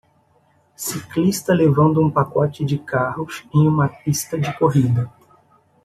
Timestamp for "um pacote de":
2.03-2.79